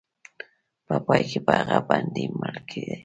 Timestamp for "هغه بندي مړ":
1.59-2.55